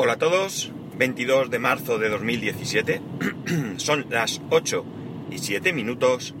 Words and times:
Hola 0.00 0.12
a 0.12 0.16
todos, 0.16 0.70
22 0.96 1.50
de 1.50 1.58
marzo 1.58 1.98
de 1.98 2.08
2017, 2.08 3.00
son 3.78 4.06
las 4.10 4.40
8 4.48 4.84
y 5.32 5.38
7 5.38 5.72
minutos 5.72 6.36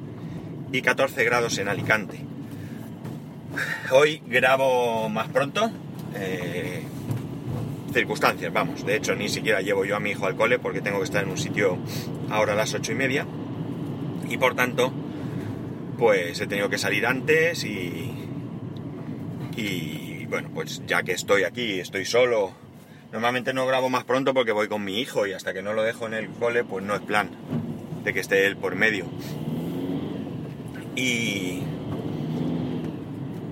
y 0.70 0.80
14 0.80 1.24
grados 1.24 1.58
en 1.58 1.66
Alicante. 1.66 2.20
Hoy 3.90 4.22
grabo 4.28 5.08
más 5.08 5.26
pronto, 5.30 5.72
eh, 6.14 6.84
circunstancias, 7.92 8.52
vamos, 8.52 8.86
de 8.86 8.94
hecho 8.94 9.16
ni 9.16 9.28
siquiera 9.28 9.60
llevo 9.60 9.84
yo 9.84 9.96
a 9.96 10.00
mi 10.00 10.10
hijo 10.10 10.26
al 10.26 10.36
cole 10.36 10.60
porque 10.60 10.80
tengo 10.80 10.98
que 10.98 11.06
estar 11.06 11.24
en 11.24 11.30
un 11.30 11.36
sitio 11.36 11.78
ahora 12.30 12.52
a 12.52 12.56
las 12.56 12.72
8 12.74 12.92
y 12.92 12.94
media. 12.94 13.26
Y 14.30 14.36
por 14.36 14.54
tanto 14.54 14.92
pues 15.98 16.40
he 16.40 16.46
tenido 16.46 16.70
que 16.70 16.78
salir 16.78 17.04
antes 17.06 17.64
y, 17.64 18.12
y 19.56 20.26
bueno, 20.26 20.48
pues 20.54 20.80
ya 20.86 21.02
que 21.02 21.10
estoy 21.10 21.42
aquí, 21.42 21.80
estoy 21.80 22.04
solo, 22.04 22.67
normalmente 23.12 23.52
no 23.52 23.66
grabo 23.66 23.88
más 23.88 24.04
pronto 24.04 24.34
porque 24.34 24.52
voy 24.52 24.68
con 24.68 24.84
mi 24.84 25.00
hijo 25.00 25.26
y 25.26 25.32
hasta 25.32 25.52
que 25.52 25.62
no 25.62 25.72
lo 25.72 25.82
dejo 25.82 26.06
en 26.06 26.14
el 26.14 26.28
cole, 26.28 26.64
pues 26.64 26.84
no 26.84 26.94
es 26.94 27.00
plan 27.00 27.30
de 28.04 28.12
que 28.12 28.20
esté 28.20 28.46
él 28.46 28.56
por 28.56 28.74
medio. 28.74 29.06
Y, 30.94 31.62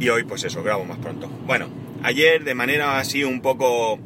y 0.01 0.09
hoy 0.09 0.25
pues 0.25 0.45
eso, 0.45 0.63
grabo 0.63 0.85
más 0.85 0.99
pronto. 0.99 1.29
Bueno, 1.47 1.69
ayer 2.03 2.45
de 2.45 2.55
manera 2.55 2.99
así 2.99 3.25
un 3.25 3.41
poco 3.41 3.99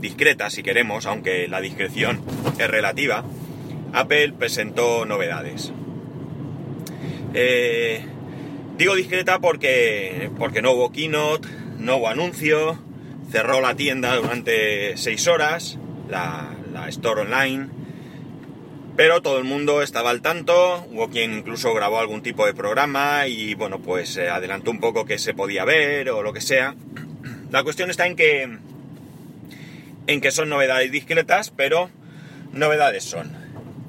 discreta, 0.00 0.50
si 0.50 0.62
queremos, 0.62 1.06
aunque 1.06 1.48
la 1.48 1.60
discreción 1.60 2.22
es 2.58 2.68
relativa, 2.68 3.24
Apple 3.92 4.34
presentó 4.38 5.06
novedades. 5.06 5.72
Eh, 7.32 8.04
digo 8.76 8.94
discreta 8.94 9.40
porque, 9.40 10.30
porque 10.38 10.62
no 10.62 10.72
hubo 10.72 10.92
keynote, 10.92 11.48
no 11.78 11.96
hubo 11.96 12.08
anuncio, 12.08 12.78
cerró 13.30 13.60
la 13.60 13.74
tienda 13.74 14.16
durante 14.16 14.96
seis 14.96 15.26
horas, 15.26 15.78
la, 16.08 16.54
la 16.72 16.88
store 16.88 17.22
online, 17.22 17.68
pero 18.96 19.22
todo 19.22 19.38
el 19.38 19.44
mundo 19.44 19.82
estaba 19.82 20.10
al 20.10 20.22
tanto, 20.22 20.86
hubo 20.90 21.08
quien 21.08 21.32
incluso 21.32 21.74
grabó 21.74 21.98
algún 21.98 22.22
tipo 22.22 22.46
de 22.46 22.54
programa 22.54 23.26
y 23.26 23.54
bueno, 23.54 23.80
pues 23.80 24.16
eh, 24.16 24.28
adelantó 24.28 24.70
un 24.70 24.78
poco 24.78 25.04
que 25.04 25.18
se 25.18 25.34
podía 25.34 25.64
ver 25.64 26.10
o 26.10 26.22
lo 26.22 26.32
que 26.32 26.40
sea. 26.40 26.76
La 27.50 27.64
cuestión 27.64 27.90
está 27.90 28.06
en 28.06 28.16
que 28.16 28.58
en 30.06 30.20
que 30.20 30.30
son 30.30 30.48
novedades 30.48 30.92
discretas, 30.92 31.50
pero 31.50 31.90
novedades 32.52 33.04
son. 33.04 33.32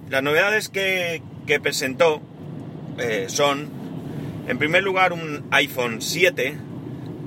Las 0.10 0.24
novedades 0.24 0.70
que, 0.70 1.22
que 1.46 1.60
presentó 1.60 2.22
eh, 2.98 3.26
son, 3.28 3.70
en 4.48 4.58
primer 4.58 4.84
lugar, 4.84 5.14
un 5.14 5.46
iPhone 5.52 6.02
7 6.02 6.58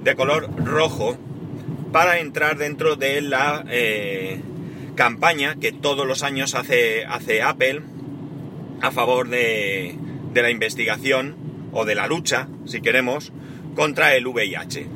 de 0.04 0.16
color 0.16 0.48
rojo 0.64 1.18
para 1.92 2.18
entrar 2.20 2.58
dentro 2.58 2.96
de 2.96 3.20
la 3.20 3.64
eh, 3.68 4.40
campaña 4.94 5.56
que 5.60 5.72
todos 5.72 6.06
los 6.06 6.22
años 6.22 6.54
hace, 6.54 7.04
hace 7.06 7.42
Apple 7.42 7.82
a 8.80 8.90
favor 8.90 9.28
de, 9.28 9.96
de 10.32 10.42
la 10.42 10.50
investigación 10.50 11.36
o 11.72 11.84
de 11.84 11.94
la 11.94 12.06
lucha, 12.06 12.48
si 12.66 12.80
queremos, 12.80 13.32
contra 13.74 14.14
el 14.14 14.26
VIH. 14.26 14.86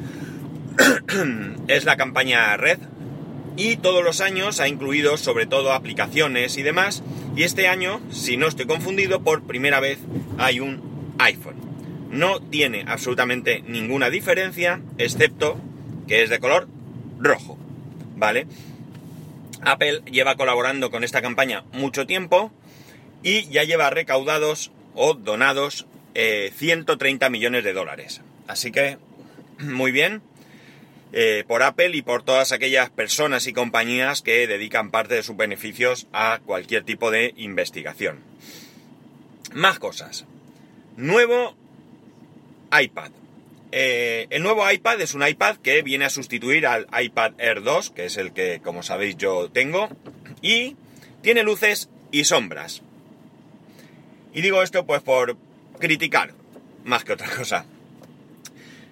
es 1.69 1.85
la 1.85 1.97
campaña 1.97 2.57
Red 2.57 2.79
y 3.57 3.77
todos 3.77 4.03
los 4.03 4.21
años 4.21 4.61
ha 4.61 4.69
incluido 4.69 5.17
sobre 5.17 5.47
todo 5.47 5.73
aplicaciones 5.73 6.57
y 6.57 6.63
demás 6.63 7.03
y 7.37 7.45
este 7.45 7.69
año, 7.69 8.01
si 8.11 8.37
no 8.37 8.47
estoy 8.47 8.67
confundido, 8.67 9.23
por 9.23 9.43
primera 9.43 9.81
vez 9.81 9.99
hay 10.39 10.61
un 10.61 11.15
iPhone. 11.19 11.57
No 12.11 12.41
tiene 12.41 12.85
absolutamente 12.87 13.63
ninguna 13.67 14.11
diferencia, 14.11 14.83
excepto 14.99 15.59
que 16.07 16.23
es 16.23 16.31
de 16.31 16.41
color 16.41 16.69
rojo. 17.23 17.59
¿Vale? 18.17 18.47
Apple 19.63 20.03
lleva 20.11 20.37
colaborando 20.37 20.91
con 20.91 21.05
esta 21.05 21.23
campaña 21.23 21.65
mucho 21.73 22.07
tiempo 22.07 22.53
y 23.23 23.49
ya 23.49 23.65
lleva 23.65 23.91
recaudados 23.91 24.73
o 24.95 25.15
donados 25.15 25.87
130 26.15 27.27
eh, 27.27 27.31
millones 27.31 27.65
de 27.65 27.73
dólares. 27.73 28.21
Así 28.47 28.73
que, 28.73 28.99
muy 29.59 29.93
bien, 29.93 30.23
eh, 31.13 31.45
por 31.47 31.63
Apple 31.63 31.91
y 31.95 32.03
por 32.03 32.23
todas 32.23 32.53
aquellas 32.53 32.91
personas 32.91 33.47
y 33.47 33.53
compañías 33.53 34.23
que 34.23 34.47
dedican 34.47 34.91
parte 34.91 35.15
de 35.15 35.23
sus 35.23 35.37
beneficios 35.37 36.07
a 36.13 36.41
cualquier 36.45 36.85
tipo 36.85 37.11
de 37.11 37.35
investigación. 37.37 38.21
Más 39.53 39.79
cosas. 39.79 40.25
Nuevo 40.97 41.55
iPad. 42.73 43.11
Eh, 43.75 44.27
el 44.29 44.43
nuevo 44.43 44.71
iPad 44.71 45.01
es 45.01 45.15
un 45.15 45.27
iPad 45.27 45.57
que 45.57 45.81
viene 45.83 46.05
a 46.05 46.11
sustituir 46.11 46.67
al 46.67 46.87
iPad 46.97 47.33
Air 47.39 47.63
2, 47.63 47.91
que 47.91 48.05
es 48.05 48.19
el 48.19 48.33
que, 48.33 48.61
como 48.63 48.83
sabéis, 48.83 49.17
yo 49.17 49.51
tengo, 49.51 49.89
y 50.43 50.77
tiene 51.23 51.43
luces 51.43 51.89
y 52.11 52.25
sombras. 52.25 52.83
Y 54.35 54.43
digo 54.43 54.63
esto 54.63 54.85
pues 54.87 55.03
por 55.03 55.37
criticar, 55.79 56.35
más 56.85 57.05
que 57.05 57.15
otra 57.15 57.29
cosa. 57.37 57.65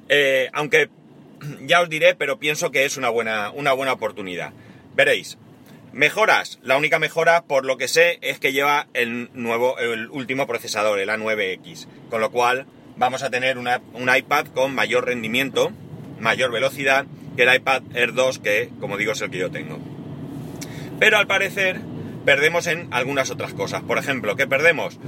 Eh, 0.09 0.49
aunque 0.55 0.89
ya 1.63 1.83
os 1.83 1.91
diré, 1.91 2.15
pero 2.15 2.39
pienso 2.39 2.71
que 2.71 2.87
es 2.87 2.97
una 2.97 3.11
buena, 3.11 3.51
una 3.51 3.75
buena 3.75 3.93
oportunidad. 3.93 4.53
Veréis, 4.95 5.37
Mejoras. 5.93 6.61
La 6.63 6.77
única 6.77 7.01
mejora, 7.01 7.43
por 7.43 7.65
lo 7.65 7.77
que 7.77 7.89
sé, 7.89 8.19
es 8.23 8.39
que 8.39 8.53
lleva 8.53 8.87
el 8.95 9.29
nuevo, 9.35 9.77
el 9.79 10.09
último 10.11 10.47
procesador, 10.47 11.01
el 11.01 11.09
A9X. 11.09 11.89
Con 12.09 12.21
lo 12.21 12.31
cual 12.31 12.67
vamos 13.01 13.23
a 13.23 13.31
tener 13.31 13.57
un 13.57 14.15
iPad 14.15 14.49
con 14.49 14.75
mayor 14.75 15.07
rendimiento, 15.07 15.73
mayor 16.21 16.53
velocidad 16.53 17.07
que 17.35 17.45
el 17.45 17.55
iPad 17.55 17.83
Air 17.95 18.13
2, 18.13 18.39
que 18.41 18.69
como 18.79 18.99
digo 18.99 19.13
es 19.13 19.23
el 19.23 19.31
que 19.31 19.39
yo 19.39 19.51
tengo. 19.51 19.79
Pero 20.99 21.17
al 21.17 21.27
parecer 21.27 21.81
perdemos 22.27 22.67
en 22.67 22.89
algunas 22.91 23.31
otras 23.31 23.55
cosas. 23.55 23.83
Por 23.83 23.97
ejemplo, 23.97 24.37
¿qué 24.37 24.47
perdemos? 24.47 24.99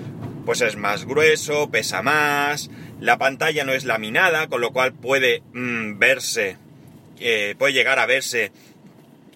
Pues 0.46 0.62
es 0.62 0.76
más 0.76 1.04
grueso, 1.04 1.70
pesa 1.70 2.00
más, 2.00 2.70
la 2.98 3.18
pantalla 3.18 3.62
no 3.64 3.72
es 3.72 3.84
laminada, 3.84 4.46
con 4.46 4.62
lo 4.62 4.72
cual 4.72 4.94
puede 4.94 5.42
mm, 5.52 5.98
verse, 5.98 6.56
eh, 7.20 7.54
puede 7.58 7.74
llegar 7.74 7.98
a 7.98 8.06
verse 8.06 8.52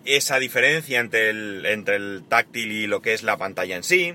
esa 0.06 0.38
diferencia 0.38 1.00
entre 1.00 1.28
el, 1.28 1.66
entre 1.66 1.96
el 1.96 2.24
táctil 2.26 2.72
y 2.72 2.86
lo 2.86 3.02
que 3.02 3.12
es 3.12 3.22
la 3.22 3.36
pantalla 3.36 3.76
en 3.76 3.82
sí, 3.82 4.14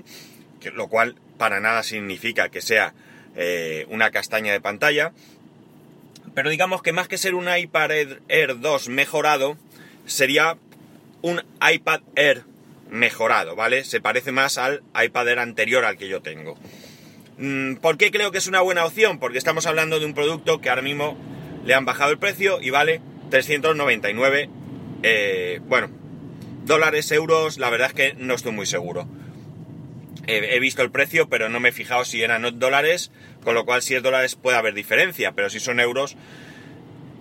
que, 0.58 0.72
lo 0.72 0.88
cual 0.88 1.14
para 1.38 1.60
nada 1.60 1.84
significa 1.84 2.48
que 2.48 2.60
sea 2.60 2.92
eh, 3.36 3.86
una 3.88 4.10
castaña 4.10 4.52
de 4.52 4.60
pantalla. 4.60 5.12
Pero 6.34 6.50
digamos 6.50 6.82
que 6.82 6.92
más 6.92 7.08
que 7.08 7.18
ser 7.18 7.34
un 7.34 7.46
iPad 7.54 7.90
Air 8.28 8.60
2 8.60 8.88
mejorado, 8.88 9.56
sería 10.06 10.56
un 11.20 11.42
iPad 11.60 12.00
Air 12.16 12.44
mejorado, 12.90 13.56
¿vale? 13.56 13.84
Se 13.84 14.00
parece 14.00 14.32
más 14.32 14.58
al 14.58 14.82
iPad 15.02 15.28
Air 15.28 15.38
anterior 15.38 15.84
al 15.84 15.96
que 15.96 16.08
yo 16.08 16.22
tengo. 16.22 16.56
Mm, 17.38 17.76
¿Por 17.76 17.96
qué 17.96 18.10
creo 18.10 18.30
que 18.30 18.38
es 18.38 18.46
una 18.46 18.60
buena 18.60 18.84
opción? 18.84 19.18
Porque 19.18 19.38
estamos 19.38 19.66
hablando 19.66 19.98
de 19.98 20.06
un 20.06 20.14
producto 20.14 20.60
que 20.60 20.68
ahora 20.68 20.82
mismo 20.82 21.16
le 21.64 21.74
han 21.74 21.84
bajado 21.84 22.10
el 22.10 22.18
precio 22.18 22.60
y 22.60 22.70
vale 22.70 23.00
399 23.30 24.50
eh, 25.02 25.60
bueno, 25.66 25.90
dólares, 26.64 27.10
euros, 27.10 27.58
la 27.58 27.70
verdad 27.70 27.88
es 27.88 27.94
que 27.94 28.14
no 28.14 28.34
estoy 28.34 28.52
muy 28.52 28.66
seguro. 28.66 29.06
He, 30.26 30.60
visto 30.60 30.82
el 30.82 30.90
precio, 30.90 31.28
pero 31.28 31.48
no 31.48 31.58
me 31.58 31.70
he 31.70 31.72
fijado 31.72 32.04
si 32.04 32.22
eran 32.22 32.58
dólares, 32.58 33.10
con 33.42 33.54
lo 33.54 33.64
cual 33.64 33.82
si 33.82 33.94
es 33.94 34.02
dólares 34.02 34.36
puede 34.36 34.56
haber 34.56 34.74
diferencia, 34.74 35.32
pero 35.32 35.50
si 35.50 35.58
son 35.58 35.80
euros, 35.80 36.16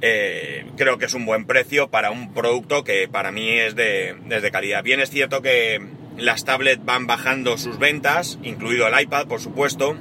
eh, 0.02 0.66
creo 0.78 0.98
que 0.98 1.06
es 1.06 1.14
un 1.14 1.26
buen 1.26 1.46
precio 1.46 1.90
para 1.90 2.12
un 2.12 2.34
producto 2.34 2.84
que 2.84 3.08
para 3.08 3.32
mí 3.32 3.50
es 3.50 3.76
de, 3.76 4.50
calidad. 4.52 4.84
Bien 4.84 5.00
es 5.00 5.10
cierto 5.10 5.42
que 5.42 5.80
las 6.18 6.46
tablets 6.46 6.86
van 6.86 7.08
bajando 7.08 7.58
sus 7.58 7.80
ventas, 7.80 8.38
incluido 8.44 8.88
el 8.88 9.02
iPad, 9.02 9.28
por 9.28 9.40
supuesto, 9.40 9.98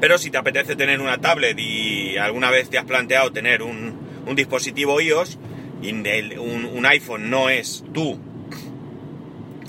pero 0.00 0.18
si 0.18 0.30
te 0.30 0.38
apetece 0.38 0.76
tener 0.76 1.00
una 1.00 1.18
tablet 1.18 1.58
y 1.58 2.16
alguna 2.16 2.50
vez 2.50 2.70
te 2.70 2.78
has 2.78 2.84
planteado 2.84 3.32
tener 3.32 3.62
un, 3.62 3.98
un 4.26 4.36
dispositivo 4.36 5.00
iOS, 5.00 5.38
y 5.82 5.92
un, 5.92 6.86
iPhone 6.86 7.30
no 7.30 7.48
es 7.48 7.84
tu 7.92 8.18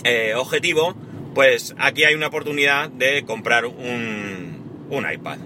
eh, 0.04 0.34
objetivo, 0.36 0.96
pues 1.38 1.76
aquí 1.78 2.04
hay 2.04 2.16
una 2.16 2.30
oportunidad 2.30 2.90
de 2.90 3.24
comprar 3.24 3.68
un, 3.68 4.88
un 4.90 5.12
iPad. 5.12 5.38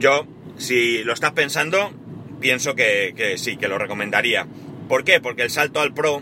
Yo, 0.00 0.26
si 0.56 1.04
lo 1.04 1.12
estás 1.12 1.30
pensando, 1.30 1.92
pienso 2.40 2.74
que, 2.74 3.36
sí, 3.38 3.56
que 3.56 3.68
lo 3.68 3.78
recomendaría. 3.78 4.48
¿Por 4.88 5.04
qué? 5.04 5.20
Porque 5.20 5.42
el 5.42 5.50
salto 5.50 5.80
al 5.80 5.94
Pro, 5.94 6.20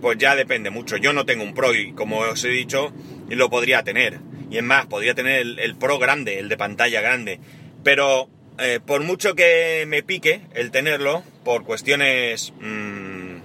pues 0.00 0.18
ya 0.18 0.36
depende 0.36 0.70
mucho. 0.70 0.98
Yo 0.98 1.12
no 1.12 1.26
tengo 1.26 1.42
un 1.42 1.52
Pro 1.52 1.74
y 1.74 1.94
como 1.94 2.18
os 2.20 2.44
he 2.44 2.50
dicho, 2.50 2.92
lo 3.28 3.50
podría 3.50 3.82
tener. 3.82 4.20
Y 4.52 4.58
es 4.58 4.62
más, 4.62 4.86
podría 4.86 5.14
tener 5.14 5.44
el, 5.58 5.74
Pro 5.74 5.98
grande, 5.98 6.38
el 6.38 6.48
de 6.48 6.56
pantalla 6.56 7.00
grande. 7.00 7.40
Pero 7.82 8.28
eh, 8.60 8.78
por 8.86 9.02
mucho 9.02 9.34
que 9.34 9.84
me 9.88 10.04
pique 10.04 10.42
el 10.54 10.70
tenerlo, 10.70 11.24
por 11.42 11.64
cuestiones 11.64 12.52
mmm, 12.60 13.38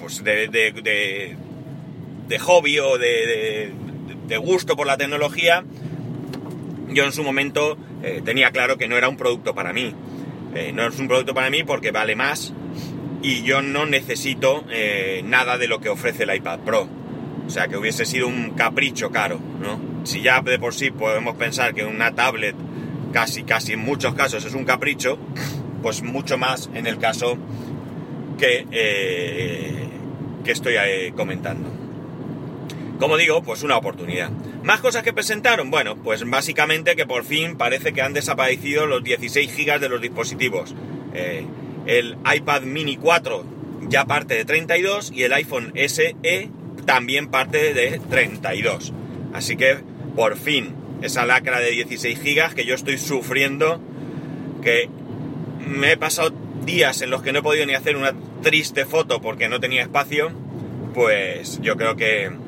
pues 0.00 0.24
de, 0.24 0.48
de, 0.48 0.72
de, 0.72 1.36
hobby 2.38 2.78
o 2.78 2.98
de, 2.98 3.72
gusto 4.38 4.76
por 4.76 4.86
la 4.86 4.96
tecnología, 4.96 5.64
yo 6.88 7.04
en 7.04 7.12
su 7.12 7.22
momento 7.22 7.76
eh, 8.02 8.22
tenía 8.24 8.50
claro 8.50 8.76
que 8.78 8.88
no 8.88 8.96
era 8.96 9.08
un 9.08 9.16
producto 9.16 9.54
para 9.54 9.72
mí. 9.72 9.94
Eh, 10.54 10.72
no 10.72 10.86
es 10.86 10.98
un 10.98 11.08
producto 11.08 11.34
para 11.34 11.50
mí 11.50 11.64
porque 11.64 11.90
vale 11.90 12.14
más 12.14 12.52
y 13.22 13.42
yo 13.42 13.62
no 13.62 13.86
necesito 13.86 14.64
eh, 14.70 15.22
nada 15.24 15.58
de 15.58 15.66
lo 15.66 15.80
que 15.80 15.88
ofrece 15.88 16.24
el 16.24 16.34
iPad 16.34 16.60
Pro. 16.60 16.88
O 17.46 17.50
sea, 17.50 17.68
que 17.68 17.76
hubiese 17.76 18.06
sido 18.06 18.28
un 18.28 18.50
capricho 18.50 19.10
caro, 19.10 19.38
¿no? 19.60 20.06
Si 20.06 20.22
ya 20.22 20.40
de 20.40 20.58
por 20.58 20.74
sí 20.74 20.90
podemos 20.90 21.36
pensar 21.36 21.74
que 21.74 21.84
una 21.84 22.14
tablet 22.14 22.54
casi, 23.12 23.42
casi 23.42 23.72
en 23.72 23.80
muchos 23.80 24.14
casos 24.14 24.44
es 24.44 24.54
un 24.54 24.64
capricho, 24.64 25.18
pues 25.82 26.02
mucho 26.02 26.38
más 26.38 26.70
en 26.74 26.86
el 26.86 26.98
caso 26.98 27.36
que, 28.38 28.66
que 30.44 30.52
estoy 30.52 30.74
comentando. 31.14 31.73
Como 33.04 33.18
digo, 33.18 33.42
pues 33.42 33.62
una 33.62 33.76
oportunidad. 33.76 34.30
¿Más 34.62 34.80
cosas 34.80 35.02
que 35.02 35.12
presentaron? 35.12 35.70
Bueno, 35.70 35.94
pues 35.94 36.24
básicamente 36.24 36.96
que 36.96 37.04
por 37.04 37.22
fin 37.22 37.58
parece 37.58 37.92
que 37.92 38.00
han 38.00 38.14
desaparecido 38.14 38.86
los 38.86 39.04
16 39.04 39.54
GB 39.54 39.78
de 39.78 39.90
los 39.90 40.00
dispositivos. 40.00 40.74
Eh, 41.12 41.44
el 41.84 42.16
iPad 42.34 42.62
mini 42.62 42.96
4 42.96 43.44
ya 43.90 44.06
parte 44.06 44.36
de 44.36 44.46
32 44.46 45.12
y 45.14 45.24
el 45.24 45.34
iPhone 45.34 45.74
SE 45.86 46.50
también 46.86 47.28
parte 47.28 47.74
de 47.74 48.00
32. 48.08 48.94
Así 49.34 49.58
que 49.58 49.80
por 50.16 50.38
fin 50.38 50.74
esa 51.02 51.26
lacra 51.26 51.60
de 51.60 51.72
16 51.72 52.18
GB 52.18 52.54
que 52.54 52.64
yo 52.64 52.74
estoy 52.74 52.96
sufriendo, 52.96 53.82
que 54.62 54.88
me 55.58 55.92
he 55.92 55.96
pasado 55.98 56.32
días 56.64 57.02
en 57.02 57.10
los 57.10 57.20
que 57.20 57.34
no 57.34 57.40
he 57.40 57.42
podido 57.42 57.66
ni 57.66 57.74
hacer 57.74 57.96
una 57.96 58.14
triste 58.42 58.86
foto 58.86 59.20
porque 59.20 59.50
no 59.50 59.60
tenía 59.60 59.82
espacio, 59.82 60.32
pues 60.94 61.60
yo 61.60 61.76
creo 61.76 61.96
que 61.96 62.43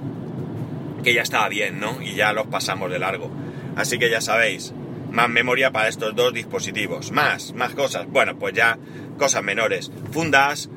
que 1.07 1.15
ya 1.15 1.23
estaba 1.23 1.49
bien, 1.49 1.79
¿no? 1.79 2.03
Y 2.03 2.17
ya 2.17 2.33
los 2.33 2.49
pasamos 2.49 2.91
de 2.91 2.99
largo. 2.99 3.31
Así 3.77 3.97
que 3.97 4.11
ya 4.11 4.21
sabéis, 4.21 4.73
más 5.13 5.29
memoria 5.29 5.71
para 5.71 5.87
estos 5.89 6.17
dos 6.17 6.35
dispositivos. 6.35 7.13
Más, 7.13 7.53
más 7.55 7.75
cosas. 7.75 8.09
Bueno, 8.09 8.37
pues 8.41 8.55
ya 8.55 8.77
cosas 9.17 9.45
menores. 9.45 9.93
Fundas 10.11 10.69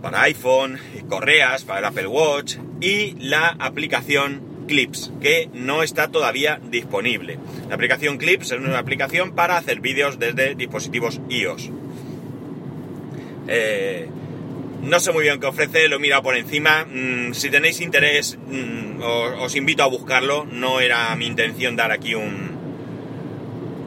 para 0.00 0.22
iPhone, 0.22 0.78
correas 1.10 1.64
para 1.64 1.80
el 1.80 1.84
Apple 1.84 2.06
Watch 2.06 2.56
y 2.80 3.16
la 3.18 3.48
aplicación 3.48 4.64
Clips, 4.66 5.12
que 5.20 5.50
no 5.52 5.82
está 5.82 6.08
todavía 6.08 6.58
disponible. 6.70 7.38
La 7.68 7.74
aplicación 7.74 8.16
Clips 8.16 8.52
es 8.52 8.58
una 8.58 8.78
aplicación 8.78 9.34
para 9.34 9.58
hacer 9.58 9.80
vídeos 9.80 10.18
desde 10.18 10.54
dispositivos 10.54 11.20
iOS. 11.28 11.70
Eh, 13.46 14.08
no 14.86 15.00
sé 15.00 15.12
muy 15.12 15.24
bien 15.24 15.40
qué 15.40 15.46
ofrece, 15.46 15.88
lo 15.88 15.96
he 15.96 15.98
mirado 15.98 16.22
por 16.22 16.36
encima. 16.36 16.84
Mm, 16.84 17.34
si 17.34 17.50
tenéis 17.50 17.80
interés, 17.80 18.38
mm, 18.46 19.02
os, 19.40 19.56
invito 19.56 19.82
a 19.82 19.86
buscarlo. 19.86 20.46
No 20.50 20.80
era 20.80 21.14
mi 21.16 21.26
intención 21.26 21.74
dar 21.74 21.90
aquí 21.90 22.14
un, 22.14 22.56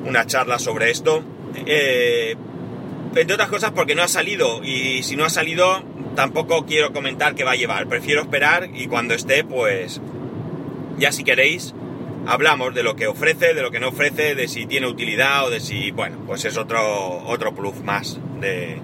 una 0.06 0.25
charla 0.25 0.60
sobre 0.60 0.92
esto. 0.92 1.24
Eh, 1.66 2.36
entre 3.16 3.34
otras 3.34 3.50
cosas 3.50 3.72
porque 3.72 3.96
no 3.96 4.04
ha 4.04 4.07
salido 4.07 4.63
y 4.63 5.01
si 5.04 5.16
no 5.16 5.25
ha 5.25 5.30
salido 5.30 5.84
tampoco 6.16 6.66
quiero 6.66 6.92
comentar 6.92 7.34
qué 7.34 7.44
va 7.44 7.51
a 7.51 7.56
llevar. 7.56 7.88
Prefiero 7.88 8.22
esperar 8.22 8.69
y 8.74 8.88
cuando 8.88 9.13
esté 9.13 9.44
pues 9.44 10.01
ya 10.98 11.12
si 11.12 11.24
queréis 11.24 11.74
hablamos 12.28 12.75
de 12.75 12.84
lo 12.84 12.96
que 12.96 13.07
ofrece, 13.07 13.54
de 13.54 13.62
lo 13.62 13.72
que 13.72 13.80
no 13.80 13.90
ofrece, 13.90 14.36
de 14.36 14.48
si 14.48 14.66
tiene 14.66 14.88
utilidad 14.88 15.46
o 15.46 15.50
de 15.50 15.60
si, 15.60 15.92
bueno, 15.92 16.18
pues 16.28 16.46
es 16.46 16.57
otro, 16.57 17.24
otro 17.25 17.56
plus 17.56 17.81
más 17.84 18.19
de, 18.40 18.80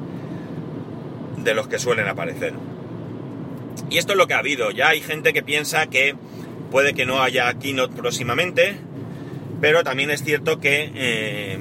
de 1.45 1.53
los 1.53 1.69
que 1.69 1.79
suelen 1.79 2.09
aparecer. 2.09 2.53
Y 3.89 3.97
esto 3.97 4.13
es 4.13 4.17
lo 4.17 4.27
que 4.27 4.33
ha 4.33 4.39
habido. 4.39 4.71
Ya 4.71 4.89
hay 4.89 4.99
gente 4.99 5.31
que 5.31 5.43
piensa 5.43 5.87
que 5.87 6.15
puede 6.71 6.93
que 6.93 7.05
no 7.05 7.21
haya 7.21 7.53
keynote 7.53 7.95
próximamente, 7.95 8.75
pero 9.61 9.83
también 9.83 10.11
es 10.11 10.23
cierto 10.23 10.59
que 10.59 10.91
eh, 10.93 11.59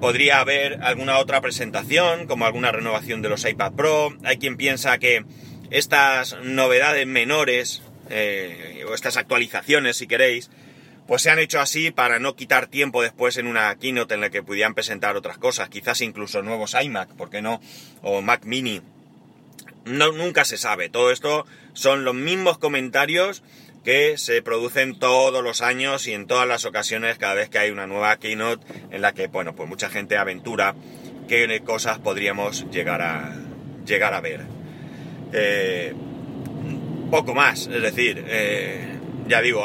podría 0.00 0.40
haber 0.40 0.82
alguna 0.82 1.18
otra 1.18 1.40
presentación, 1.40 2.26
como 2.26 2.44
alguna 2.44 2.72
renovación 2.72 3.22
de 3.22 3.28
los 3.30 3.48
iPad 3.48 3.72
Pro. 3.72 4.14
Hay 4.24 4.36
quien 4.38 4.56
piensa 4.56 4.98
que 4.98 5.24
estas 5.70 6.36
novedades 6.42 7.06
menores, 7.06 7.82
eh, 8.10 8.84
o 8.88 8.94
estas 8.94 9.16
actualizaciones, 9.16 9.96
si 9.96 10.06
queréis, 10.06 10.50
pues 11.06 11.22
se 11.22 11.30
han 11.30 11.38
hecho 11.38 11.60
así 11.60 11.90
para 11.90 12.18
no 12.18 12.36
quitar 12.36 12.66
tiempo 12.66 13.02
después 13.02 13.36
en 13.36 13.46
una 13.46 13.74
keynote 13.76 14.14
en 14.14 14.20
la 14.20 14.30
que 14.30 14.42
pudieran 14.42 14.74
presentar 14.74 15.16
otras 15.16 15.38
cosas, 15.38 15.68
quizás 15.68 16.00
incluso 16.02 16.42
nuevos 16.42 16.76
iMac, 16.80 17.10
¿por 17.14 17.30
qué 17.30 17.42
no? 17.42 17.60
O 18.02 18.20
Mac 18.20 18.44
Mini 18.44 18.80
no, 19.84 20.12
nunca 20.12 20.44
se 20.44 20.58
sabe. 20.58 20.88
Todo 20.88 21.10
esto 21.10 21.46
son 21.72 22.04
los 22.04 22.14
mismos 22.14 22.58
comentarios 22.58 23.42
que 23.84 24.18
se 24.18 24.42
producen 24.42 24.98
todos 24.98 25.42
los 25.42 25.62
años 25.62 26.06
y 26.06 26.12
en 26.12 26.26
todas 26.26 26.46
las 26.46 26.64
ocasiones 26.64 27.16
cada 27.16 27.34
vez 27.34 27.48
que 27.48 27.58
hay 27.58 27.70
una 27.70 27.86
nueva 27.86 28.18
keynote 28.18 28.66
en 28.90 29.00
la 29.00 29.12
que, 29.12 29.28
bueno, 29.28 29.54
pues 29.54 29.68
mucha 29.68 29.88
gente 29.88 30.18
aventura 30.18 30.74
qué 31.28 31.62
cosas 31.64 31.98
podríamos 31.98 32.66
llegar 32.70 33.00
a, 33.00 33.34
llegar 33.86 34.14
a 34.14 34.20
ver. 34.20 34.46
Eh, 35.32 35.94
poco 37.10 37.34
más, 37.34 37.68
es 37.68 37.82
decir, 37.82 38.24
eh, 38.28 38.98
ya 39.26 39.40
digo, 39.40 39.64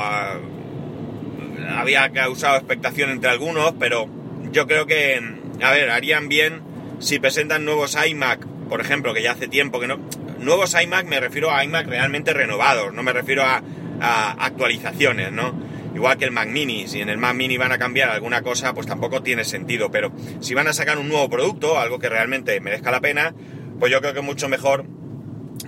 había 1.69 2.09
causado 2.12 2.57
expectación 2.57 3.09
entre 3.09 3.29
algunos, 3.29 3.73
pero 3.79 4.07
yo 4.51 4.67
creo 4.67 4.85
que, 4.85 5.21
a 5.62 5.71
ver, 5.71 5.89
harían 5.89 6.29
bien 6.29 6.62
si 7.00 7.19
presentan 7.19 7.65
nuevos 7.65 7.97
iMac 8.03 8.55
por 8.69 8.81
ejemplo, 8.81 9.13
que 9.13 9.21
ya 9.21 9.31
hace 9.31 9.47
tiempo 9.47 9.79
que 9.79 9.88
no... 9.88 10.00
Nuevos 10.39 10.75
iMac 10.79 11.06
me 11.07 11.19
refiero 11.19 11.51
a 11.51 11.63
iMac 11.63 11.88
realmente 11.88 12.33
renovados, 12.33 12.94
no 12.94 13.03
me 13.03 13.13
refiero 13.13 13.44
a, 13.44 13.62
actualizaciones, 14.00 15.31
¿no? 15.31 15.53
Igual 15.95 16.17
que 16.17 16.25
el 16.25 16.31
Mac 16.31 16.50
Mini, 16.50 16.88
si 16.88 17.00
en 17.00 17.07
el 17.07 17.17
Mac 17.17 17.33
Mini 17.33 17.56
van 17.57 17.71
a 17.71 17.77
cambiar 17.77 18.09
alguna 18.09 18.41
cosa, 18.41 18.73
pues 18.73 18.85
tampoco 18.85 19.23
tiene 19.23 19.45
sentido, 19.45 19.89
pero 19.89 20.12
si 20.41 20.53
van 20.53 20.67
a 20.67 20.73
sacar 20.73 20.97
un 20.97 21.07
nuevo 21.07 21.29
producto, 21.29 21.79
algo 21.79 21.97
que 21.97 22.09
realmente 22.09 22.59
merezca 22.59 22.91
la 22.91 23.00
pena, 23.00 23.33
pues 23.79 23.94
yo 23.94 24.01
creo 24.01 24.13
que 24.13 24.19
mucho 24.19 24.50
mejor 24.50 24.85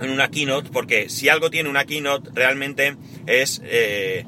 en 0.02 0.10
una 0.10 0.28
keynote, 0.28 0.68
porque 0.70 1.08
si 1.08 1.30
algo 1.30 1.48
tiene 1.50 1.70
una 1.70 1.84
keynote 1.84 2.30
realmente 2.34 2.96
es... 3.26 3.62
Eh, 3.64 4.26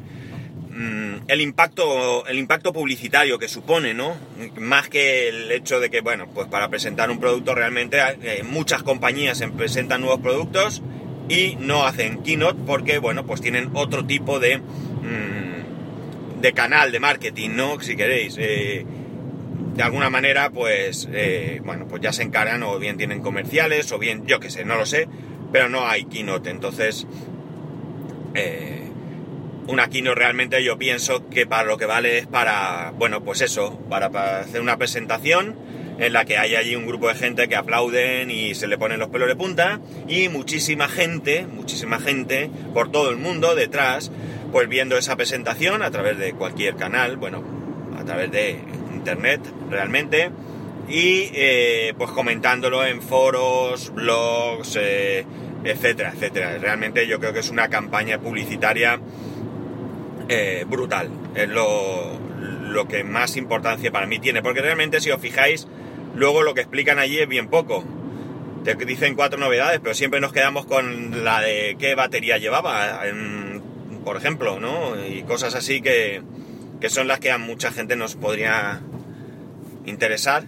el 1.26 1.40
impacto, 1.40 2.26
el 2.26 2.38
impacto 2.38 2.72
publicitario 2.72 3.38
que 3.38 3.49
supone, 3.49 3.94
¿no? 3.94 4.17
Más 4.56 4.88
que 4.88 5.28
el 5.28 5.50
hecho 5.50 5.81
de 5.81 5.90
que, 5.90 6.00
bueno, 6.00 6.28
pues 6.32 6.49
para 6.49 6.69
presentar 6.69 7.11
un 7.11 7.19
producto 7.19 7.55
realmente 7.55 7.99
eh, 8.22 8.43
muchas 8.43 8.82
compañías 8.82 9.43
presentan 9.56 10.00
nuevos 10.00 10.20
productos 10.20 10.82
y 11.28 11.56
no 11.61 11.84
hacen 11.84 12.22
keynote 12.22 12.61
porque, 12.67 12.99
bueno, 12.99 13.26
pues 13.26 13.40
tienen 13.40 13.70
otro 13.75 14.05
tipo 14.05 14.40
de, 14.40 14.58
mm, 14.58 16.40
de 16.40 16.52
canal 16.52 16.93
de 16.93 17.00
marketing, 17.00 17.50
¿no? 17.50 17.81
Si 17.81 17.96
queréis. 17.96 18.37
Eh, 18.38 18.84
de 19.75 19.82
alguna 19.84 20.11
manera, 20.11 20.50
pues, 20.50 21.08
eh, 21.12 21.61
bueno, 21.64 21.87
pues 21.88 22.02
ya 22.02 22.12
se 22.12 22.22
encargan 22.22 22.62
o 22.64 22.78
bien 22.78 22.96
tienen 22.96 23.22
comerciales 23.22 23.93
o 23.93 23.99
bien, 23.99 24.26
yo 24.26 24.40
qué 24.40 24.50
sé, 24.50 24.64
no 24.64 24.76
lo 24.76 24.84
sé, 24.84 25.08
pero 25.52 25.69
no 25.69 25.87
hay 25.87 26.05
keynote. 26.05 26.50
Entonces, 26.50 27.06
eh, 28.34 28.80
una 29.70 29.89
keynote 29.89 30.17
realmente 30.17 30.62
yo 30.65 30.77
pienso 30.77 31.29
que 31.29 31.46
para 31.46 31.65
lo 31.65 31.79
que 31.79 31.86
vale 31.86 32.19
es 32.19 32.27
para, 32.27 32.93
bueno, 32.96 33.22
pues 33.22 33.41
eso, 33.41 33.79
para, 33.89 34.06
hacer 34.41 34.60
una 34.60 34.77
presentación 34.77 35.56
en 35.98 36.12
la 36.12 36.24
que 36.24 36.39
hay 36.39 36.56
allí 36.56 36.74
un 36.74 36.86
grupo 36.86 37.08
de 37.08 37.15
gente 37.15 37.48
que 37.48 37.55
aplauden 37.55 38.31
y 38.31 38.55
se 38.55 38.67
le 38.67 38.79
ponen 38.79 38.98
los 38.98 39.10
pelos 39.10 39.29
de 39.29 39.36
punta 39.36 39.81
y 40.08 40.29
muchísima 40.29 40.89
gente, 40.89 41.46
muchísima 41.46 42.00
gente 42.00 42.50
por 42.74 42.91
todo 42.91 43.10
el 43.10 43.17
mundo 43.17 43.55
detrás, 43.55 44.10
pues 44.50 44.69
viendo 44.69 44.96
esa 44.96 45.15
presentación 45.15 45.82
a 45.82 45.91
través 45.91 46.19
de 46.19 46.32
cualquier 46.32 46.74
canal, 46.74 47.17
bueno, 47.17 47.44
a 47.96 48.05
través 48.05 48.31
de 48.32 48.58
internet 48.93 49.41
realmente 49.69 50.31
y 50.89 51.31
eh, 51.32 51.94
pues 51.96 52.10
comentándolo 52.10 52.84
en 52.84 53.03
foros, 53.03 53.94
blogs, 53.94 54.77
eh, 54.81 55.24
etcétera, 55.62 56.12
etcétera. 56.15 56.58
Realmente 56.58 57.06
yo 57.06 57.20
creo 57.20 57.32
que 57.32 57.41
es 57.41 57.50
una 57.50 57.69
campaña 57.69 58.19
publicitaria 58.19 58.98
eh, 60.31 60.65
brutal. 60.67 61.10
Es 61.34 61.49
lo, 61.49 62.87
que 62.89 63.03
más 63.03 63.37
importancia 63.37 63.91
para 63.91 64.06
mí 64.06 64.20
tiene. 64.20 64.43
Porque 64.43 64.63
realmente 64.63 65.01
si 65.01 65.10
os 65.10 65.20
fijáis, 65.20 65.67
luego 66.15 66.43
lo 66.43 66.55
que 66.55 66.60
explican 66.60 66.99
allí 66.99 67.19
es 67.19 67.29
bien 67.29 67.49
poco. 67.49 67.84
Te 68.65 68.75
dicen 68.77 69.17
cuatro 69.17 69.39
novedades, 69.39 69.81
pero 69.82 69.94
siempre 69.94 70.20
nos 70.20 70.32
quedamos 70.32 70.67
con 70.67 71.25
la 71.25 71.41
de 71.41 71.77
qué 71.79 71.94
batería 71.94 72.39
llevaba, 72.39 73.03
por 74.05 74.17
ejemplo, 74.17 74.60
¿no? 74.60 74.94
Y 75.05 75.22
cosas 75.22 75.55
así 75.55 75.81
que, 75.81 76.22
que 76.81 76.91
son 76.91 77.08
las 77.08 77.20
que 77.20 77.31
a 77.31 77.39
mucha 77.39 77.72
gente 77.72 77.96
nos 77.96 78.17
podría 78.17 78.82
interesar. 79.87 80.44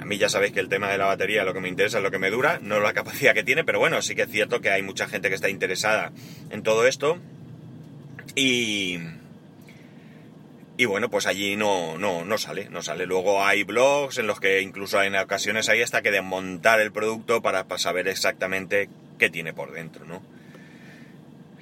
A 0.00 0.04
mí 0.04 0.16
ya 0.16 0.28
sabéis 0.28 0.52
que 0.52 0.60
el 0.60 0.68
tema 0.68 0.88
de 0.90 0.98
la 0.98 1.06
batería 1.06 1.44
lo 1.44 1.54
que 1.54 1.60
me 1.60 1.68
interesa 1.68 1.98
es 1.98 2.04
lo 2.04 2.10
que 2.10 2.18
me 2.18 2.30
dura, 2.30 2.60
no 2.62 2.78
la 2.78 2.92
capacidad 2.92 3.34
que 3.34 3.42
tiene, 3.42 3.64
pero 3.64 3.78
bueno, 3.80 4.00
sí 4.00 4.14
que 4.14 4.22
es 4.22 4.30
cierto 4.30 4.60
que 4.60 4.70
hay 4.70 4.82
mucha 4.82 5.08
gente 5.08 5.28
que 5.28 5.34
está 5.34 5.48
interesada 5.48 6.12
en 6.50 6.62
todo 6.62 6.86
esto. 6.86 7.18
Y, 8.38 9.00
y 10.76 10.84
bueno, 10.84 11.10
pues 11.10 11.26
allí 11.26 11.56
no, 11.56 11.98
no, 11.98 12.24
no 12.24 12.38
sale, 12.38 12.68
no 12.70 12.82
sale. 12.82 13.04
Luego 13.04 13.44
hay 13.44 13.64
blogs 13.64 14.18
en 14.18 14.28
los 14.28 14.38
que 14.38 14.60
incluso 14.60 15.02
en 15.02 15.16
ocasiones 15.16 15.68
hay 15.68 15.82
hasta 15.82 16.02
que 16.02 16.12
desmontar 16.12 16.80
el 16.80 16.92
producto 16.92 17.42
para, 17.42 17.66
saber 17.78 18.06
exactamente 18.06 18.88
qué 19.18 19.28
tiene 19.28 19.52
por 19.52 19.72
dentro, 19.72 20.04
¿no? 20.04 20.22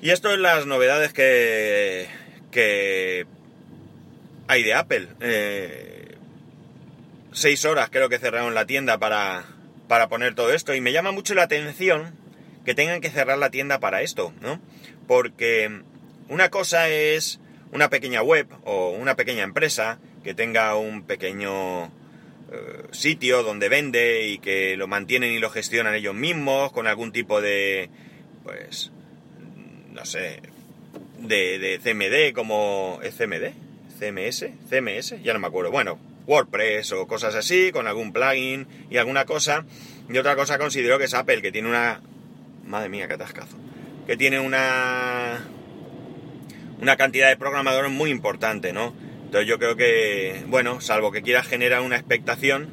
Y 0.03 0.11
esto 0.11 0.31
es 0.31 0.39
las 0.39 0.67
novedades 0.67 1.15
que, 1.15 2.09
que 2.51 3.25
hay 4.47 4.63
de 4.63 4.75
Apple. 4.75 5.09
Eh, 5.21 6.17
seis 7.33 7.65
horas 7.65 7.89
creo 7.91 8.11
que 8.11 8.19
cerraron 8.19 8.55
la 8.55 8.67
tienda 8.67 8.99
para, 8.99 9.47
para 9.89 10.11
poner 10.11 10.35
todo 10.35 10.53
esto. 10.53 10.75
Y 10.75 10.83
me 10.83 10.93
llama 10.93 11.11
mucho 11.11 11.33
la 11.33 11.45
atención 11.45 12.15
que 12.67 12.75
tengan 12.75 13.01
que 13.01 13.09
cerrar 13.09 13.39
la 13.39 13.49
tienda 13.49 13.81
para 13.81 14.03
esto, 14.03 14.35
¿no? 14.43 14.61
Porque 15.07 15.83
una 16.29 16.51
cosa 16.51 16.89
es 16.89 17.41
una 17.73 17.91
pequeña 17.91 18.23
web 18.23 18.47
o 18.65 18.91
una 18.91 19.17
pequeña 19.17 19.43
empresa 19.43 19.99
que 20.25 20.35
tenga 20.35 20.75
un 20.77 21.03
pequeño 21.03 21.87
eh, 22.53 22.85
sitio 22.93 23.43
donde 23.43 23.69
vende 23.69 24.29
y 24.29 24.39
que 24.39 24.77
lo 24.77 24.87
mantienen 24.87 25.33
y 25.33 25.39
lo 25.39 25.51
gestionan 25.51 25.95
ellos 25.95 26.15
mismos 26.15 26.73
con 26.73 26.87
algún 26.87 27.13
tipo 27.13 27.41
de, 27.41 27.91
pues, 28.45 28.93
no 29.93 30.05
sé, 30.05 30.41
de, 31.19 31.59
de 31.59 31.79
CMD 31.79 32.35
como... 32.35 33.01
¿Es 33.03 33.17
CMD? 33.17 33.53
¿CMS? 33.99 34.47
¿CMS? 34.69 35.23
Ya 35.23 35.33
no 35.33 35.39
me 35.39 35.47
acuerdo. 35.47 35.71
Bueno, 35.71 35.99
WordPress 36.27 36.93
o 36.93 37.07
cosas 37.07 37.35
así, 37.35 37.73
con 37.73 37.87
algún 37.87 38.13
plugin 38.13 38.67
y 38.91 38.99
alguna 38.99 39.25
cosa. 39.25 39.65
Y 40.09 40.17
otra 40.19 40.37
cosa 40.37 40.59
considero 40.59 40.99
que 40.99 41.05
es 41.05 41.15
Apple, 41.15 41.43
que 41.43 41.53
tiene 41.53 41.69
una... 41.69 42.01
Madre 42.65 42.89
mía, 42.89 43.09
qué 43.09 43.15
atascazo. 43.15 43.57
Que 44.07 44.17
tiene 44.17 44.41
una... 44.41 45.45
Una 46.81 46.97
cantidad 46.97 47.29
de 47.29 47.37
programadores 47.37 47.91
muy 47.91 48.11
importante, 48.11 48.73
¿no? 48.73 48.95
Entonces 49.25 49.49
yo 49.49 49.59
creo 49.59 49.77
que, 49.77 50.45
bueno, 50.49 50.81
salvo 50.81 51.11
que 51.11 51.23
quieras 51.23 51.47
generar 51.47 51.83
una 51.83 51.97
expectación 51.97 52.69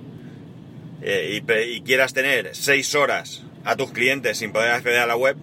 eh, 1.01 1.41
y, 1.41 1.75
y 1.75 1.81
quieras 1.81 2.13
tener 2.13 2.55
seis 2.55 2.95
horas 2.95 3.43
a 3.65 3.75
tus 3.75 3.91
clientes 3.91 4.38
sin 4.38 4.51
poder 4.51 4.72
acceder 4.72 5.00
a 5.00 5.07
la 5.07 5.15
web, 5.15 5.38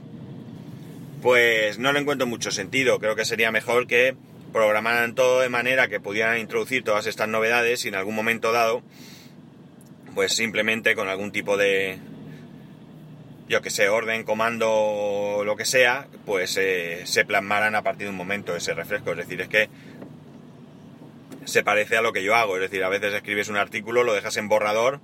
pues 1.22 1.78
no 1.78 1.92
le 1.92 2.00
encuentro 2.00 2.26
mucho 2.26 2.50
sentido. 2.50 2.98
Creo 2.98 3.16
que 3.16 3.24
sería 3.24 3.50
mejor 3.50 3.86
que 3.86 4.14
programaran 4.52 5.14
todo 5.14 5.40
de 5.40 5.48
manera 5.48 5.88
que 5.88 6.00
pudieran 6.00 6.38
introducir 6.38 6.82
todas 6.82 7.06
estas 7.06 7.28
novedades 7.28 7.84
y 7.84 7.88
en 7.88 7.94
algún 7.94 8.14
momento 8.14 8.52
dado, 8.52 8.82
pues 10.14 10.34
simplemente 10.34 10.94
con 10.94 11.08
algún 11.08 11.32
tipo 11.32 11.56
de, 11.56 11.98
yo 13.50 13.60
que 13.60 13.68
sé, 13.68 13.90
orden, 13.90 14.22
comando 14.24 15.42
lo 15.44 15.56
que 15.56 15.66
sea, 15.66 16.06
pues 16.24 16.56
eh, 16.56 17.02
se 17.04 17.26
plasmaran 17.26 17.74
a 17.74 17.82
partir 17.82 18.06
de 18.06 18.10
un 18.10 18.16
momento 18.16 18.56
ese 18.56 18.72
refresco. 18.72 19.10
Es 19.10 19.18
decir, 19.18 19.42
es 19.42 19.48
que 19.48 19.68
se 21.44 21.62
parece 21.62 21.98
a 21.98 22.02
lo 22.02 22.12
que 22.12 22.22
yo 22.22 22.34
hago. 22.34 22.56
Es 22.56 22.62
decir, 22.62 22.82
a 22.82 22.88
veces 22.88 23.12
escribes 23.12 23.48
un 23.48 23.56
artículo, 23.56 24.04
lo 24.04 24.14
dejas 24.14 24.38
en 24.38 24.48
borrador 24.48 25.00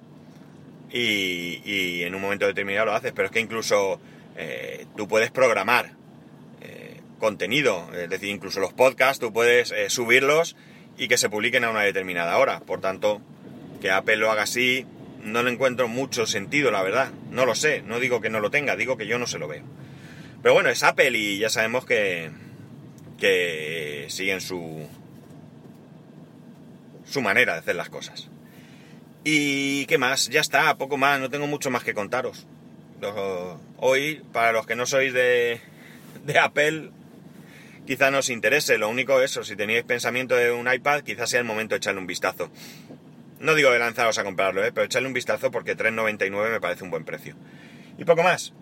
y, 0.90 1.60
y 1.64 2.04
en 2.04 2.14
un 2.14 2.22
momento 2.22 2.46
determinado 2.46 2.86
lo 2.86 2.94
haces. 2.94 3.12
Pero 3.12 3.26
es 3.26 3.32
que 3.32 3.40
incluso 3.40 4.00
eh, 4.36 4.86
tú 4.96 5.08
puedes 5.08 5.30
programar 5.30 5.96
contenido. 7.18 7.88
Es 7.94 8.08
decir, 8.08 8.28
incluso 8.28 8.60
los 8.60 8.72
podcasts 8.72 9.18
tú 9.18 9.32
puedes 9.32 9.72
eh, 9.72 9.90
subirlos 9.90 10.56
y 10.96 11.08
que 11.08 11.18
se 11.18 11.28
publiquen 11.28 11.64
a 11.64 11.70
una 11.70 11.82
determinada 11.82 12.38
hora. 12.38 12.60
Por 12.60 12.80
tanto, 12.80 13.20
que 13.80 13.90
Apple 13.90 14.16
lo 14.16 14.30
haga 14.30 14.42
así, 14.42 14.86
no 15.26 15.42
le 15.42 15.50
encuentro 15.50 15.88
mucho 15.88 16.26
sentido, 16.26 16.70
la 16.70 16.82
verdad. 16.82 17.10
No 17.30 17.44
lo 17.44 17.54
sé, 17.54 17.82
no 17.82 18.00
digo 18.00 18.20
que 18.20 18.30
no 18.30 18.40
lo 18.40 18.50
tenga, 18.50 18.76
digo 18.76 18.96
que 18.96 19.06
yo 19.06 19.18
no 19.18 19.26
se 19.26 19.38
lo 19.38 19.48
veo. 19.48 19.64
Pero 20.42 20.54
bueno, 20.54 20.70
es 20.70 20.82
Apple 20.82 21.18
y 21.18 21.38
ya 21.38 21.50
sabemos 21.50 21.84
que, 21.84 22.30
que 23.18 24.06
siguen 24.08 24.40
su, 24.40 24.88
su 27.04 27.20
manera 27.20 27.54
de 27.54 27.58
hacer 27.58 27.76
las 27.76 27.90
cosas. 27.90 28.28
Y 29.24 29.86
qué 29.86 29.98
más, 29.98 30.28
ya 30.28 30.40
está, 30.40 30.76
poco 30.76 30.96
más, 30.96 31.18
no 31.20 31.28
tengo 31.28 31.48
mucho 31.48 31.70
más 31.70 31.82
que 31.82 31.94
contaros. 31.94 32.46
Hoy, 33.78 34.22
para 34.32 34.52
los 34.52 34.66
que 34.66 34.76
no 34.76 34.86
sois 34.86 35.12
de, 35.12 35.60
de 36.24 36.38
Apple, 36.38 36.90
quizá 37.86 38.10
nos 38.10 38.30
interese. 38.30 38.78
Lo 38.78 38.88
único 38.88 39.20
eso, 39.20 39.42
si 39.42 39.56
tenéis 39.56 39.82
pensamiento 39.82 40.36
de 40.36 40.52
un 40.52 40.72
iPad, 40.72 41.02
quizás 41.02 41.30
sea 41.30 41.40
el 41.40 41.46
momento 41.46 41.74
de 41.74 41.78
echarle 41.78 42.00
un 42.00 42.06
vistazo. 42.06 42.50
No 43.40 43.54
digo 43.54 43.70
de 43.70 43.78
lanzaros 43.78 44.18
a 44.18 44.24
comprarlo, 44.24 44.64
¿eh? 44.64 44.72
pero 44.72 44.86
echarle 44.86 45.08
un 45.08 45.14
vistazo 45.14 45.50
porque 45.50 45.76
3,99 45.76 46.50
me 46.50 46.60
parece 46.60 46.84
un 46.84 46.90
buen 46.90 47.04
precio. 47.04 47.36
Y 47.98 48.04
poco 48.04 48.22
más. 48.22 48.52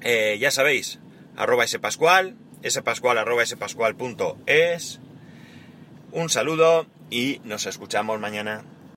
Eh, 0.00 0.38
ya 0.40 0.50
sabéis, 0.50 1.00
arroba 1.36 1.66
spascual, 1.66 2.36
spascual 2.68 3.18
arroba 3.18 3.44
spascual.es. 3.44 5.00
Un 6.12 6.28
saludo 6.30 6.86
y 7.10 7.40
nos 7.44 7.66
escuchamos 7.66 8.18
mañana. 8.20 8.64